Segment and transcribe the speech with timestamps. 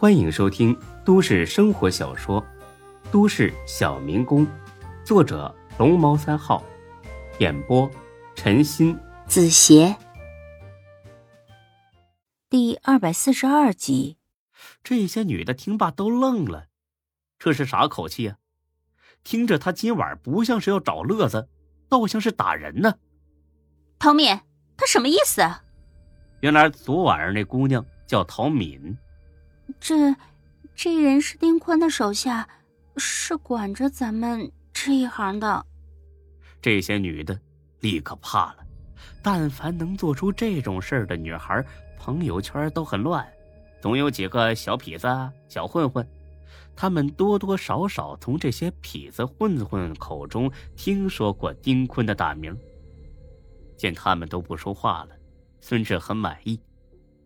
[0.00, 0.74] 欢迎收听
[1.04, 2.42] 都市生活小说
[3.12, 4.46] 《都市小民工》，
[5.04, 6.64] 作者龙猫三号，
[7.38, 7.86] 演播
[8.34, 9.94] 陈鑫、子邪，
[12.48, 14.16] 第二百四十二集。
[14.82, 16.68] 这些女的听罢都愣了，
[17.38, 18.38] 这是啥口气呀？
[19.22, 21.50] 听着，他今晚不像是要找乐子，
[21.90, 22.94] 倒像是打人呢。
[23.98, 24.34] 陶敏，
[24.78, 25.62] 他什么意思啊？
[26.40, 28.96] 原来昨晚上那姑娘叫陶敏。
[29.78, 30.16] 这，
[30.74, 32.48] 这人是丁坤的手下，
[32.96, 35.64] 是管着咱们这一行的。
[36.62, 37.38] 这些女的
[37.80, 38.56] 立刻怕了。
[39.22, 41.64] 但凡能做出这种事儿的女孩，
[41.98, 43.26] 朋友圈都很乱，
[43.80, 45.06] 总有几个小痞子、
[45.46, 46.06] 小混混。
[46.74, 52.56] 他们多多少少从这些痞子混混口中听说过丁坤的大名。
[53.76, 55.10] 见他们都不说话了，
[55.60, 56.58] 孙志很满意。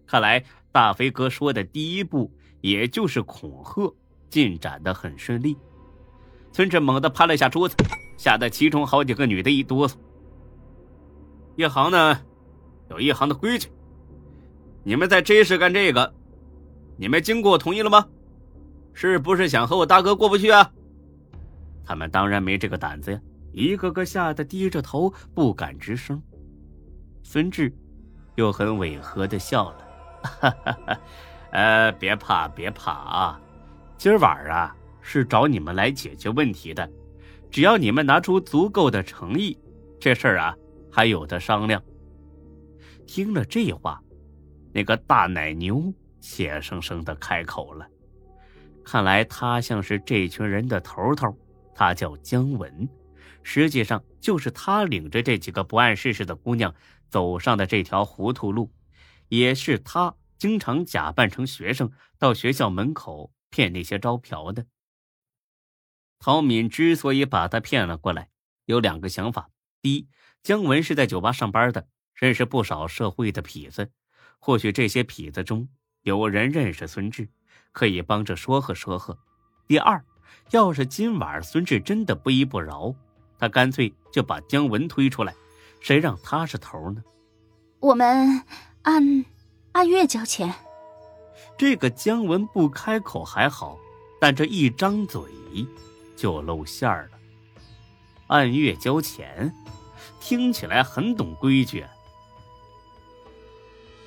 [0.06, 3.94] 看来大飞哥说的第一步，也就是恐吓，
[4.30, 5.56] 进展的很顺利。
[6.52, 7.74] 孙志猛地拍了下桌子，
[8.16, 9.94] 吓得其中好几个女的一哆嗦。
[11.56, 12.20] 一行呢，
[12.91, 13.69] 有一行的规矩。
[14.83, 16.14] 你们在这时干这个，
[16.96, 18.06] 你们经过同意了吗？
[18.92, 20.70] 是不是想和我大哥过不去啊？
[21.84, 23.20] 他们当然没这个胆子呀，
[23.52, 26.22] 一个个吓得低着头，不敢吱声。
[27.22, 27.72] 孙志
[28.36, 29.83] 又很违和的笑了，
[30.25, 31.00] 哈哈哈，
[31.53, 33.41] 呃，别怕，别怕啊，
[33.97, 36.91] 今儿晚啊是找你们来解决问题的，
[37.50, 39.56] 只要你们拿出足够的诚意，
[40.00, 40.56] 这事儿啊
[40.91, 41.83] 还有的商量。
[43.06, 44.00] 听了这话，
[44.72, 47.86] 那个大奶牛怯生生的开口了，
[48.83, 51.36] 看来他像是这群人的头头，
[51.75, 52.89] 他叫姜文。
[53.42, 56.75] 实际上就是他领着这几个不谙世事的姑娘
[57.11, 58.70] 走上的这条糊涂路，
[59.36, 64.66] 也是他经常假扮成学生到学校门口骗那些招嫖的。
[66.18, 68.30] 陶敏之所以把他骗了过来，
[68.66, 69.50] 有两个想法：
[69.82, 70.08] 第一，
[70.42, 73.90] 姜文是在酒吧上班的，认识不少社会的痞子，
[74.39, 75.68] 或许这些痞子中
[76.02, 77.28] 有人认识孙志，
[77.73, 79.14] 可以帮着说和说和；
[79.67, 80.05] 第二，
[80.50, 82.94] 要是今晚孙志真的不依不饶。
[83.39, 85.34] 他干脆就把姜文推出来，
[85.80, 87.02] 谁让他是头呢？
[87.80, 88.42] 我们
[88.84, 89.24] 按
[89.72, 90.55] 按月交钱。
[91.58, 93.78] 这个姜文不开口还好，
[94.20, 95.22] 但这一张嘴
[96.17, 97.18] 就露馅儿了。
[98.28, 99.52] 按月交钱，
[100.20, 101.84] 听起来很懂规矩。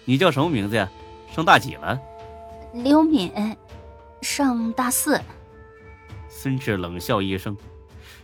[0.05, 0.89] 你叫什么名字呀？
[1.31, 1.99] 上大几了？
[2.73, 3.31] 刘敏，
[4.21, 5.19] 上大四。
[6.29, 7.55] 孙志冷笑一声。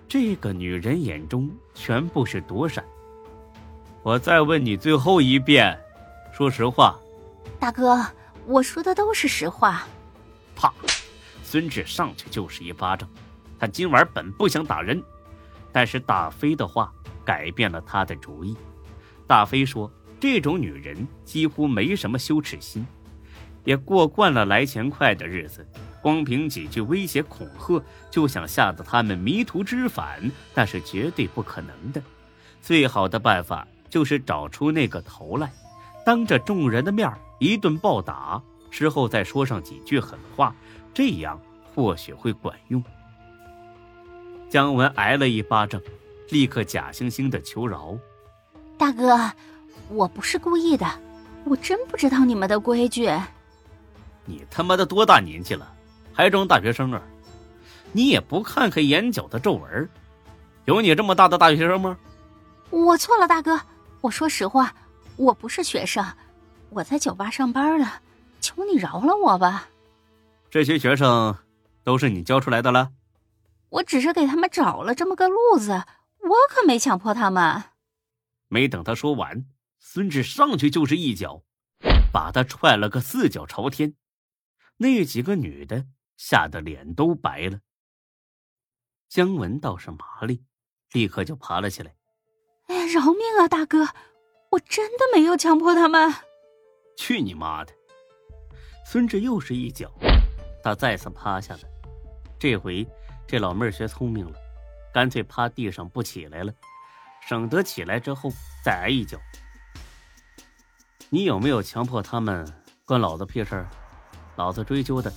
[0.08, 2.84] 这个女人眼中全部是躲闪。
[4.04, 5.80] 我再问你最后一遍，
[6.34, 7.00] 说实话。
[7.60, 8.04] 大哥，
[8.48, 9.84] 我说的都是实话。
[10.56, 10.74] 啪！
[11.44, 13.08] 孙志上去就是一巴掌。
[13.60, 15.02] 他今晚本不想打人，
[15.72, 16.92] 但是大飞的话
[17.24, 18.58] 改变了他的主意。
[19.28, 19.90] 大飞说
[20.20, 22.86] ：“这种女人几乎没什么羞耻心，
[23.64, 25.66] 也过惯了来钱快的日子。”
[26.02, 30.20] 光凭几句威胁恐吓就想吓得他们迷途知返，
[30.54, 32.02] 那是绝对不可能的。
[32.62, 35.54] 最好的办法就是找出那个头来，
[36.06, 40.56] 当着众人的面一顿暴打，之后再说上几句狠话，
[40.94, 41.40] 这样
[41.74, 42.84] 或许会管用。
[44.50, 45.82] 姜文挨了一巴掌，
[46.30, 47.98] 立刻假惺惺的求饶
[48.78, 49.32] ：“大哥，
[49.90, 50.86] 我不是故意的，
[51.46, 53.10] 我真不知道你们的规矩。
[54.26, 55.74] 你他妈的多大年纪了？”
[56.16, 57.02] 还装大学生啊！
[57.92, 59.90] 你也不看看眼角的皱纹，
[60.66, 61.98] 有你这么大的大学生吗？
[62.70, 63.60] 我错了，大哥，
[64.00, 64.72] 我说实话，
[65.18, 66.06] 我不是学生，
[66.70, 68.02] 我在酒吧上班呢，
[68.42, 69.70] 求你饶了我吧。
[70.50, 71.38] 这些学生
[71.84, 72.92] 都是你教出来的了？
[73.70, 75.72] 我只是给他们找了这么个路子，
[76.20, 77.64] 我可没强迫他们。
[78.48, 79.46] 没等他说完，
[79.80, 81.44] 孙志上去就是一脚，
[82.12, 83.96] 把他踹了个四脚朝天。
[84.78, 85.86] 那几个女的。
[86.16, 87.60] 吓得脸都白了。
[89.10, 90.46] 姜文倒是麻利，
[90.92, 91.96] 立刻就爬了起来。
[92.68, 93.88] 哎呀，饶命啊，大哥！
[94.54, 96.14] 我真的没有强迫他们。
[96.96, 97.74] 去你妈的！
[98.86, 99.92] 孙志又是一脚，
[100.64, 101.62] 他再次趴下了。
[102.38, 102.88] 这回
[103.26, 104.38] 这老妹儿学聪明了，
[104.94, 106.54] 干脆趴地上不起来了，
[107.28, 108.32] 省得起来之后
[108.64, 109.18] 再挨一脚。
[111.10, 112.46] 你有没有强迫他们？
[112.86, 113.68] 关老子屁事儿？
[114.36, 115.12] 老子追究的。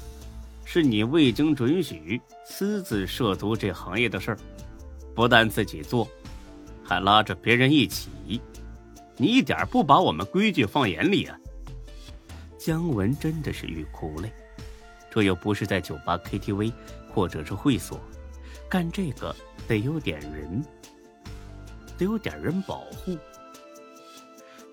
[0.65, 4.38] 是你未经准许私自涉足这行业的事儿，
[5.15, 6.09] 不但自己做，
[6.83, 8.41] 还拉着别人一起，
[9.16, 11.38] 你一点不把我们规矩放眼里啊！
[12.58, 14.30] 姜文真的是欲哭无泪，
[15.10, 16.72] 这又不是在酒吧、KTV
[17.14, 18.00] 或者是会所，
[18.68, 19.34] 干这个
[19.66, 20.62] 得有点人，
[21.96, 23.16] 得有点人保护。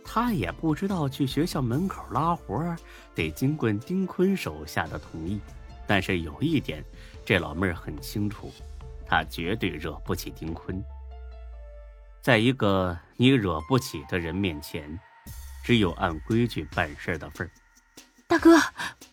[0.04, 2.76] 他也不知道去学校门口拉活
[3.16, 5.40] 得经过丁坤手下的同意，
[5.88, 6.84] 但是有一点，
[7.24, 8.52] 这老妹儿很清楚，
[9.06, 10.84] 他绝对惹不起丁坤。
[12.24, 14.98] 在一个你惹不起的人面前，
[15.62, 17.52] 只有按规矩办事的份儿。
[18.28, 18.58] 大哥，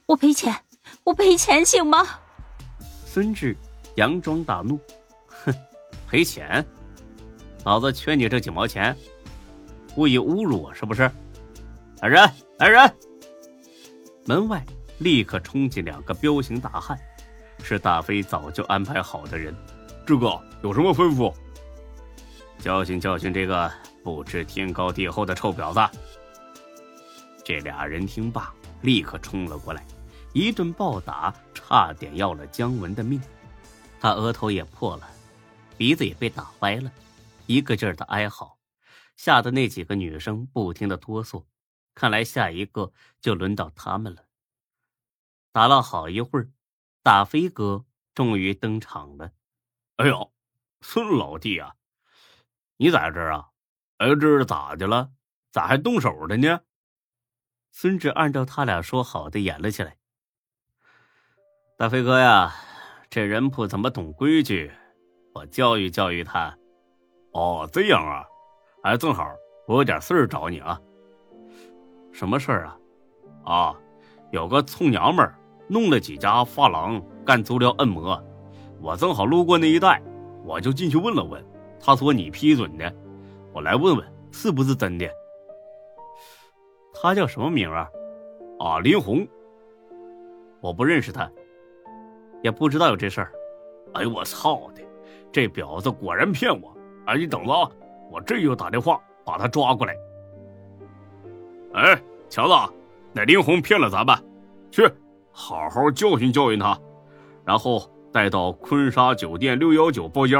[0.06, 0.54] 我赔钱，
[1.02, 2.06] 我赔钱行吗？
[3.04, 3.56] 孙志
[3.96, 4.78] 佯装大怒，
[5.26, 5.52] 哼，
[6.08, 6.64] 赔钱？
[7.64, 8.96] 老子缺你这几毛钱？
[9.92, 11.10] 故意侮辱我是不是？
[12.02, 12.30] 来人，
[12.60, 12.94] 来人！
[14.24, 14.64] 门外
[14.98, 16.96] 立刻冲进两个彪形大汉，
[17.64, 19.52] 是大飞早就安排好的人。
[20.06, 21.34] 志哥有什么吩咐？
[22.60, 23.72] 教训教训这个
[24.04, 25.98] 不知天高地厚的臭婊子！
[27.42, 29.84] 这俩人听罢，立刻冲了过来，
[30.34, 33.20] 一顿暴打，差点要了姜文的命。
[33.98, 35.08] 他额头也破了，
[35.78, 36.92] 鼻子也被打歪了，
[37.46, 38.58] 一个劲儿的哀嚎。
[39.16, 41.44] 吓得那几个女生不停的哆嗦，
[41.94, 44.24] 看来下一个就轮到他们了。
[45.52, 46.50] 打了好一会儿，
[47.02, 47.84] 大飞哥
[48.14, 49.32] 终于登场了。
[49.96, 50.32] 哎呦，
[50.80, 51.74] 孙老弟啊，
[52.82, 53.46] 你在这儿啊？
[53.98, 55.10] 哎，这是咋的了？
[55.52, 56.60] 咋还动手的呢？
[57.72, 59.98] 孙志按照他俩说好的演了起来。
[61.76, 62.54] 大飞哥呀，
[63.10, 64.72] 这人不怎么懂规矩，
[65.34, 66.56] 我教育教育他。
[67.34, 68.24] 哦，这样啊。
[68.84, 69.30] 哎，正好
[69.66, 70.80] 我有点事儿找你啊。
[72.14, 72.78] 什么事儿啊？
[73.44, 73.76] 啊，
[74.32, 75.30] 有个臭娘们
[75.68, 78.18] 弄了几家发廊干足疗按摩，
[78.80, 80.02] 我正好路过那一带，
[80.46, 81.44] 我就进去问了问。
[81.80, 82.92] 他说你批准的，
[83.52, 85.08] 我来问问是不是真的。
[86.92, 87.88] 他叫什么名啊？
[88.58, 89.26] 啊，林红。
[90.60, 91.30] 我不认识他，
[92.42, 93.32] 也不知道有这事儿。
[93.94, 94.82] 哎呦我操的，
[95.32, 96.76] 这婊子果然骗我！
[97.06, 97.70] 哎，你等着啊！
[98.10, 99.96] 我这就打电话把他抓过来。
[101.72, 101.98] 哎，
[102.28, 102.74] 强子，
[103.14, 104.14] 那林红骗了咱们，
[104.70, 104.86] 去
[105.32, 106.78] 好好教训教训他，
[107.44, 110.38] 然后带到坤沙酒店六幺九包间。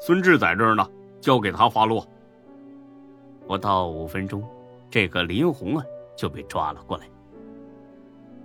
[0.00, 0.88] 孙志在这儿呢，
[1.20, 2.06] 交给他发落。
[3.46, 4.42] 不到五分钟，
[4.90, 5.84] 这个林红啊
[6.16, 7.06] 就被抓了过来。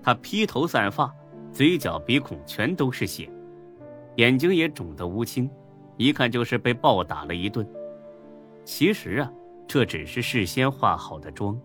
[0.03, 1.15] 他披头散发，
[1.53, 3.31] 嘴角鼻孔全都是血，
[4.17, 5.49] 眼睛也肿得乌青，
[5.95, 7.65] 一看就是被暴打了一顿。
[8.65, 9.31] 其实啊，
[9.65, 11.57] 这只是事先化好的妆。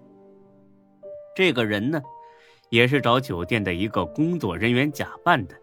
[1.34, 2.00] 这个人呢，
[2.68, 5.54] 也是找酒店的一个工作人员假扮的。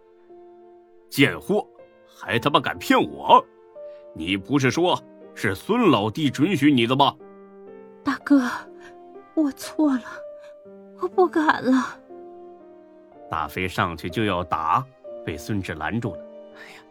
[1.09, 1.65] 贱货，
[2.06, 3.44] 还他妈敢骗我！
[4.18, 5.00] 你不是说
[5.36, 7.16] 是孙老弟准许你的吗？
[8.04, 8.50] 大哥，
[9.36, 10.02] 我错了，
[11.00, 12.00] 我不敢了。
[13.30, 14.84] 大飞上去就要打，
[15.24, 16.22] 被孙志拦住了。
[16.56, 16.81] 哎呀，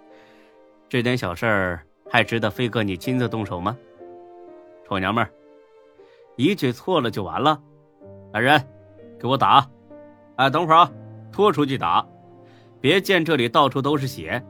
[0.89, 3.77] 这点小事儿还值得飞哥你亲自动手吗？
[4.87, 5.31] 臭娘们儿，
[6.37, 7.61] 一句错了就完了。
[8.33, 8.63] 来人，
[9.19, 9.69] 给我打！
[10.37, 10.93] 哎，等会儿啊，
[11.33, 12.07] 拖出去打，
[12.81, 14.41] 别见这里到处都是血。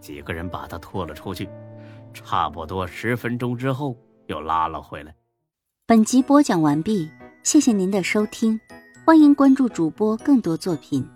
[0.00, 1.48] 几个人把他拖了出去，
[2.14, 3.94] 差不多十分钟之后
[4.28, 5.14] 又拉了回来。
[5.86, 7.10] 本集播讲完毕，
[7.42, 8.58] 谢谢您的收听，
[9.04, 11.06] 欢迎关注主播更多作品。